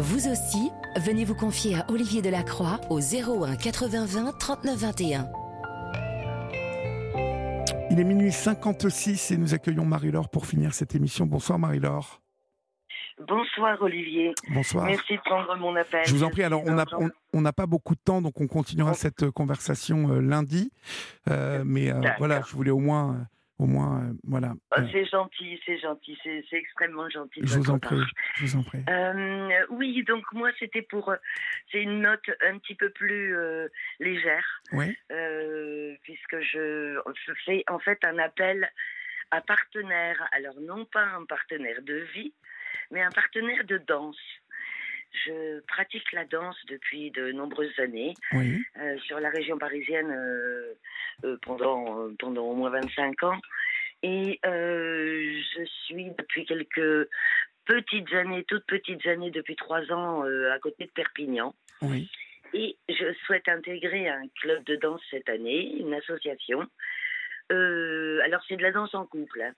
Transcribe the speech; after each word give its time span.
Vous 0.00 0.28
aussi, 0.28 0.70
venez 0.96 1.26
vous 1.26 1.34
confier 1.34 1.76
à 1.76 1.84
Olivier 1.90 2.22
Delacroix 2.22 2.80
au 2.88 3.00
01 3.00 3.56
80 3.56 4.06
20 4.06 4.38
39 4.38 4.76
21. 4.78 5.28
Il 7.90 8.00
est 8.00 8.04
minuit 8.04 8.32
56 8.32 9.32
et 9.32 9.36
nous 9.36 9.52
accueillons 9.52 9.84
Marie-Laure 9.84 10.30
pour 10.30 10.46
finir 10.46 10.72
cette 10.72 10.94
émission. 10.94 11.26
Bonsoir 11.26 11.58
Marie-Laure. 11.58 12.22
Bonsoir 13.28 13.76
Olivier. 13.82 14.32
Bonsoir. 14.54 14.86
Merci 14.86 15.16
de 15.16 15.20
prendre 15.20 15.54
mon 15.56 15.76
appel. 15.76 16.00
Je 16.06 16.14
vous 16.14 16.24
en 16.24 16.30
prie. 16.30 16.44
Alors, 16.44 16.62
on 16.64 16.72
n'a 16.72 16.86
Bonjour. 16.90 17.10
on, 17.34 17.42
n'a 17.42 17.52
pas 17.52 17.66
beaucoup 17.66 17.94
de 17.94 18.00
temps, 18.02 18.22
donc 18.22 18.40
on 18.40 18.46
continuera 18.46 18.94
cette 18.94 19.30
conversation 19.30 20.08
euh, 20.12 20.20
lundi. 20.20 20.72
Euh, 21.28 21.62
mais 21.66 21.92
euh, 21.92 22.00
voilà, 22.16 22.40
je 22.48 22.56
voulais 22.56 22.70
au 22.70 22.78
moins, 22.78 23.16
euh, 23.16 23.18
au 23.60 23.66
moins, 23.66 24.00
euh, 24.04 24.12
voilà. 24.24 24.54
Oh, 24.70 24.80
euh, 24.80 24.86
c'est 24.90 25.04
gentil, 25.04 25.60
c'est 25.66 25.78
gentil, 25.78 26.18
c'est 26.24 26.42
extrêmement 26.52 27.08
gentil. 27.10 27.40
je 27.44 27.58
vous 27.58 27.70
en 27.70 27.78
prie. 27.78 27.96
part. 27.98 28.06
Je 28.36 28.44
vous 28.46 28.56
en 28.56 28.62
prie. 28.62 28.78
Euh, 28.88 29.66
oui, 29.68 30.02
donc 30.04 30.24
moi 30.32 30.50
c'était 30.58 30.82
pour, 30.82 31.10
euh, 31.10 31.16
c'est 31.70 31.82
une 31.82 32.00
note 32.00 32.24
un 32.46 32.58
petit 32.58 32.74
peu 32.74 32.88
plus 32.90 33.36
euh, 33.36 33.68
légère, 33.98 34.62
Oui. 34.72 34.96
puisque 36.02 36.40
je, 36.40 36.98
je 37.26 37.32
fais 37.44 37.62
en 37.68 37.78
fait 37.78 38.02
un 38.04 38.18
appel 38.18 38.70
à 39.30 39.40
partenaire. 39.42 40.26
Alors 40.32 40.58
non 40.60 40.86
pas 40.86 41.04
un 41.04 41.24
partenaire 41.26 41.82
de 41.82 41.96
vie, 42.14 42.32
mais 42.90 43.02
un 43.02 43.10
partenaire 43.10 43.64
de 43.64 43.76
danse. 43.78 44.18
Je 45.26 45.58
pratique 45.66 46.12
la 46.12 46.24
danse 46.24 46.56
depuis 46.68 47.10
de 47.10 47.32
nombreuses 47.32 47.76
années. 47.80 48.14
Oui. 48.32 48.62
euh, 48.80 48.96
sur 48.98 49.18
la 49.18 49.28
région 49.30 49.58
parisienne 49.58 50.08
euh, 50.10 50.74
euh, 51.24 51.36
pendant, 51.42 52.08
pendant 52.18 52.44
au 52.44 52.54
moins 52.54 52.70
25 52.70 53.22
ans. 53.24 53.40
Et 54.02 54.40
euh, 54.46 55.40
je 55.56 55.64
suis 55.84 56.10
depuis 56.16 56.46
quelques 56.46 57.08
petites 57.66 58.12
années, 58.14 58.44
toutes 58.44 58.64
petites 58.66 59.06
années, 59.06 59.30
depuis 59.30 59.56
trois 59.56 59.82
ans, 59.92 60.24
euh, 60.24 60.50
à 60.52 60.58
côté 60.58 60.86
de 60.86 60.90
Perpignan. 60.90 61.54
Oui. 61.82 62.10
Et 62.54 62.76
je 62.88 63.12
souhaite 63.26 63.48
intégrer 63.48 64.08
un 64.08 64.22
club 64.40 64.64
de 64.64 64.76
danse 64.76 65.00
cette 65.10 65.28
année, 65.28 65.76
une 65.78 65.94
association. 65.94 66.66
Euh, 67.52 68.20
alors 68.24 68.40
c'est 68.48 68.56
de 68.56 68.62
la 68.62 68.72
danse 68.72 68.94
en 68.94 69.06
couple. 69.06 69.42
hein. 69.42 69.52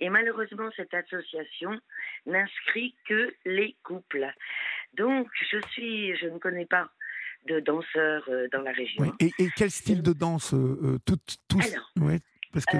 Et 0.00 0.10
malheureusement, 0.10 0.68
cette 0.76 0.92
association 0.94 1.80
n'inscrit 2.26 2.94
que 3.08 3.32
les 3.46 3.76
couples. 3.82 4.26
Donc 4.94 5.28
je 5.50 5.58
suis, 5.72 6.14
je 6.16 6.26
ne 6.26 6.38
connais 6.38 6.66
pas 6.66 6.90
de 7.48 7.60
danseurs 7.60 8.28
dans 8.52 8.62
la 8.62 8.72
région. 8.72 9.04
oui. 9.04 9.10
Et, 9.38 9.44
et 9.44 9.48
quel 9.56 9.70
style 9.70 10.02
de 10.02 10.12
danse 10.12 10.54
toutes, 11.06 11.36
tous 11.48 11.72
Alors, 11.72 11.90
Oui. 12.00 12.18
Parce 12.52 12.64
que. 12.66 12.76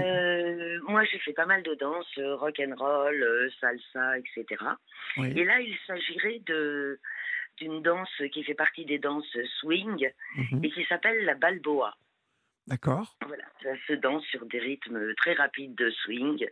Moi, 0.88 1.04
j'ai 1.04 1.18
fait 1.18 1.32
pas 1.32 1.46
mal 1.46 1.62
de 1.62 1.74
danse, 1.74 2.06
euh, 2.18 2.36
rock 2.36 2.60
and 2.60 2.74
roll, 2.76 3.22
euh, 3.22 3.48
salsa, 3.60 4.18
etc. 4.18 4.44
oui. 5.16 5.32
Et 5.36 5.44
là, 5.44 5.60
il 5.60 5.76
s'agirait 5.86 6.40
de 6.46 7.00
d'une 7.58 7.80
danse 7.82 8.10
qui 8.32 8.44
fait 8.44 8.54
partie 8.54 8.84
des 8.84 8.98
danses 8.98 9.34
swing 9.60 10.10
Mhm. 10.36 10.62
et 10.64 10.70
qui 10.70 10.84
s'appelle 10.84 11.24
la 11.24 11.34
balboa. 11.34 11.96
D'accord. 12.66 13.16
Voilà, 13.26 13.44
ça 13.62 13.70
se 13.86 13.94
danse 13.94 14.24
sur 14.26 14.44
des 14.44 14.58
rythmes 14.58 15.14
très 15.14 15.32
rapides 15.32 15.74
de 15.74 15.88
swing. 15.90 16.46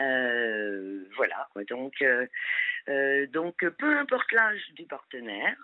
Euh, 0.00 1.04
voilà. 1.16 1.48
Donc, 1.68 2.00
euh, 2.02 3.26
donc, 3.28 3.56
peu 3.78 3.96
importe 3.98 4.32
l'âge 4.32 4.62
du 4.74 4.84
partenaire, 4.86 5.56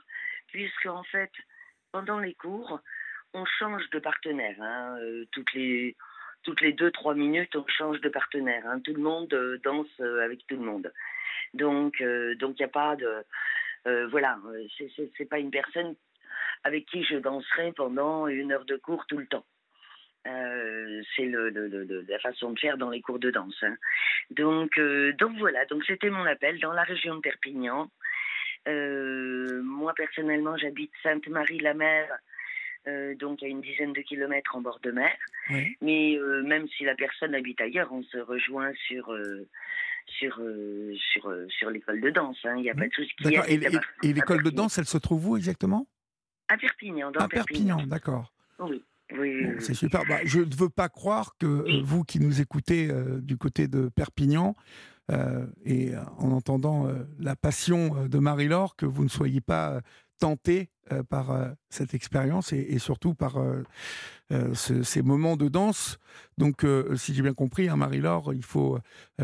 puisque 0.48 0.86
en 0.86 1.02
fait, 1.04 1.32
pendant 1.92 2.18
les 2.18 2.34
cours, 2.34 2.80
on 3.32 3.44
change 3.46 3.88
de 3.90 3.98
partenaire. 3.98 4.56
hein, 4.60 4.98
toutes 5.32 5.52
les 5.54 5.96
toutes 6.48 6.62
les 6.62 6.72
deux 6.72 6.90
trois 6.90 7.14
minutes, 7.14 7.54
on 7.56 7.66
change 7.68 8.00
de 8.00 8.08
partenaire. 8.08 8.64
hein. 8.66 8.80
Tout 8.80 8.94
le 8.94 9.02
monde 9.02 9.30
euh, 9.34 9.58
danse 9.62 9.86
euh, 10.00 10.24
avec 10.24 10.46
tout 10.46 10.56
le 10.56 10.62
monde. 10.64 10.90
Donc, 11.52 12.00
euh, 12.00 12.34
donc 12.36 12.58
il 12.58 12.62
n'y 12.62 12.64
a 12.64 12.68
pas 12.68 12.96
de 12.96 13.06
euh, 13.86 14.06
voilà, 14.08 14.38
c'est- 14.78 15.28
pas 15.28 15.38
une 15.38 15.50
personne 15.50 15.94
avec 16.64 16.86
qui 16.86 17.04
je 17.04 17.16
danserai 17.16 17.72
pendant 17.72 18.26
une 18.28 18.50
heure 18.52 18.64
de 18.64 18.76
cours 18.76 19.04
tout 19.06 19.18
le 19.18 19.26
temps. 19.26 19.44
C'est 20.24 21.24
le, 21.26 21.50
le- 21.50 22.04
la 22.08 22.18
façon 22.18 22.52
de 22.52 22.58
faire 22.58 22.76
dans 22.78 22.90
les 22.90 23.00
cours 23.02 23.18
de 23.18 23.30
danse. 23.30 23.62
hein. 23.62 23.76
Donc, 24.30 24.78
donc 25.18 25.36
voilà, 25.38 25.64
donc 25.66 25.84
c'était 25.86 26.10
mon 26.10 26.24
appel 26.24 26.58
dans 26.60 26.72
la 26.72 26.82
région 26.82 27.16
de 27.16 27.20
Perpignan. 27.20 27.90
Moi 28.66 29.92
personnellement, 29.94 30.56
j'habite 30.56 30.92
Sainte-Marie-la-Mer, 31.02 32.04
euh, 32.88 33.14
donc 33.14 33.42
à 33.42 33.46
une 33.46 33.60
dizaine 33.60 33.92
de 33.92 34.00
kilomètres 34.00 34.56
en 34.56 34.60
bord 34.62 34.80
de 34.82 34.90
mer. 34.90 35.12
Oui. 35.50 35.76
Mais 35.82 36.16
euh, 36.16 36.42
même 36.42 36.66
si 36.76 36.84
la 36.84 36.94
personne 36.94 37.34
habite 37.34 37.60
ailleurs, 37.60 37.92
on 37.92 38.02
se 38.02 38.18
rejoint 38.18 38.72
sur 38.88 39.12
euh, 39.12 39.46
sur 40.06 40.40
sur 41.12 41.30
sur 41.48 41.70
l'école 41.70 42.00
de 42.00 42.10
danse. 42.10 42.38
hein. 42.44 42.54
Il 42.56 42.62
n'y 42.62 42.70
a 42.70 42.74
pas 42.74 42.88
de 42.88 42.92
souci. 42.94 43.12
D'accord. 43.20 43.44
Et, 43.48 43.54
et- 43.54 44.08
et 44.08 44.12
l'école 44.12 44.42
de 44.42 44.50
danse, 44.50 44.78
elle 44.78 44.86
se 44.86 44.98
trouve 44.98 45.28
où 45.28 45.36
exactement? 45.36 45.86
À 46.48 46.56
Perpignan, 46.56 47.10
dans 47.10 47.20
À 47.20 47.28
Perpignan, 47.28 47.86
d'accord. 47.86 48.32
Oui, 48.58 48.82
oui, 49.18 49.42
Bon, 49.44 49.54
c'est 49.60 49.74
super. 49.74 50.04
Bah, 50.08 50.20
je 50.24 50.40
ne 50.40 50.54
veux 50.56 50.70
pas 50.70 50.88
croire 50.88 51.36
que 51.38 51.46
vous 51.46 52.04
qui 52.04 52.20
nous 52.20 52.40
écoutez 52.40 52.88
du 53.20 53.36
côté 53.36 53.68
de 53.68 53.88
Perpignan 53.90 54.56
euh, 55.10 55.46
et 55.66 55.92
en 56.18 56.32
entendant 56.32 56.86
euh, 56.86 57.04
la 57.18 57.36
passion 57.36 58.06
de 58.08 58.18
Marie-Laure, 58.18 58.76
que 58.76 58.86
vous 58.86 59.04
ne 59.04 59.08
soyez 59.10 59.40
pas 59.42 59.80
tenté 60.18 60.70
euh, 60.92 61.02
par 61.02 61.30
euh, 61.30 61.48
cette 61.70 61.94
expérience 61.94 62.52
et, 62.52 62.58
et 62.58 62.78
surtout 62.78 63.14
par 63.14 63.36
euh, 63.38 63.62
ce- 64.54 64.82
ces 64.82 65.02
moments 65.02 65.36
de 65.36 65.48
danse. 65.48 65.98
Donc, 66.36 66.64
si 66.96 67.14
j'ai 67.14 67.22
bien 67.22 67.34
compris, 67.34 67.68
hein, 67.68 67.76
Marie-Laure, 67.76 68.32
il 68.34 68.44
faut 68.44 68.78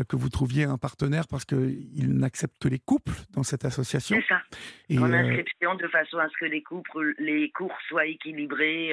que 0.07 0.15
vous 0.15 0.29
trouviez 0.29 0.63
un 0.63 0.77
partenaire 0.77 1.27
parce 1.27 1.45
qu'il 1.45 2.17
n'accepte 2.17 2.57
que 2.59 2.67
les 2.67 2.79
couples 2.79 3.13
dans 3.31 3.43
cette 3.43 3.65
association. 3.65 4.17
C'est 4.19 4.27
ça. 4.33 4.41
Et, 4.89 4.97
en 4.97 5.11
inscription 5.13 5.75
de 5.75 5.87
façon 5.87 6.17
à 6.17 6.27
ce 6.29 6.33
que 6.39 6.45
les, 6.45 6.63
couples, 6.63 7.13
les 7.19 7.51
cours 7.51 7.73
soient 7.87 8.05
équilibrés 8.07 8.91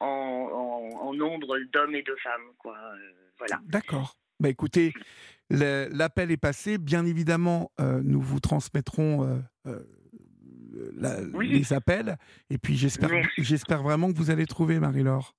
en, 0.00 0.06
en- 0.06 0.96
en 1.08 1.14
nombre 1.14 1.58
d'hommes 1.72 1.94
et 1.94 2.02
de 2.02 2.14
femmes. 2.22 2.52
Quoi. 2.58 2.76
Voilà. 3.38 3.60
D'accord. 3.66 4.16
Bah 4.38 4.48
écoutez, 4.50 4.92
l'appel 5.50 6.30
est 6.30 6.36
passé. 6.36 6.78
Bien 6.78 7.04
évidemment, 7.06 7.72
nous 7.80 8.20
vous 8.20 8.40
transmettrons 8.40 9.42
la- 10.96 11.20
Oui. 11.34 11.48
les 11.48 11.72
appels. 11.72 12.16
Et 12.50 12.58
puis 12.58 12.76
j'espère, 12.76 13.82
vraiment 13.82 14.12
que 14.12 14.16
vous 14.16 14.30
allez 14.30 14.46
trouver, 14.46 14.78
Marie-Laure. 14.78 15.34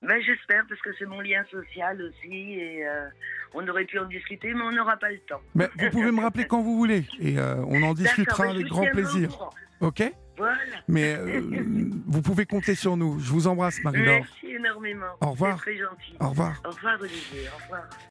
Ben, 0.00 0.20
J'espère, 0.24 0.64
parce 0.68 0.80
que 0.80 0.90
c'est 0.98 1.06
mon 1.06 1.20
lien 1.20 1.42
social 1.50 2.00
aussi. 2.00 2.32
Et 2.32 2.86
euh, 2.86 3.08
on 3.54 3.66
aurait 3.66 3.84
pu 3.84 3.98
en 3.98 4.04
discuter, 4.06 4.54
mais 4.54 4.62
on 4.62 4.70
n'aura 4.70 4.96
pas 4.96 5.10
le 5.10 5.18
temps. 5.28 5.40
Mais 5.56 5.68
vous 5.76 5.90
pouvez 5.90 6.12
me 6.12 6.20
rappeler 6.20 6.44
quand 6.46 6.62
vous 6.62 6.76
voulez. 6.76 7.04
Et 7.18 7.36
euh, 7.38 7.56
on 7.66 7.82
en 7.82 7.94
discutera 7.94 8.44
ben, 8.44 8.50
je 8.50 8.54
avec 8.56 8.68
grand 8.68 8.86
plaisir. 8.86 9.50
OK? 9.80 10.02
Voilà. 10.36 10.56
Mais 10.86 11.16
euh, 11.16 11.40
vous 12.06 12.22
pouvez 12.22 12.46
compter 12.46 12.76
sur 12.76 12.96
nous. 12.96 13.18
Je 13.18 13.30
vous 13.32 13.48
embrasse, 13.48 13.82
Marie-Laure. 13.82 14.20
Merci 14.20 14.54
énormément. 14.54 15.06
Au 15.20 15.30
revoir. 15.32 15.56
Très 15.58 15.76
gentil. 15.76 16.14
Au 16.20 16.28
revoir. 16.28 16.62
Au 16.64 16.70
revoir, 16.70 16.96
Olivier. 17.00 17.48
Au 17.52 17.62
revoir. 17.64 17.88